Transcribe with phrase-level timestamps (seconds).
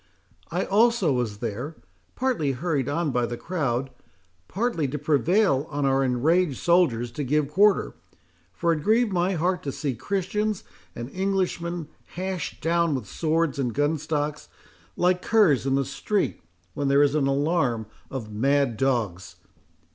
[0.49, 1.75] I also was there,
[2.15, 3.91] partly hurried on by the crowd,
[4.47, 7.93] partly to prevail on our enraged soldiers to give quarter;
[8.51, 10.63] for it grieved my heart to see Christians
[10.95, 14.49] and Englishmen hashed down with swords and gunstocks,
[14.97, 16.41] like curs in the street,
[16.73, 19.35] when there is an alarm of mad dogs.